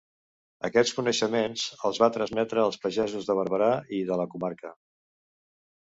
[0.69, 4.77] Aquests coneixements els va transmetre als pagesos de Barberà i de la comarca.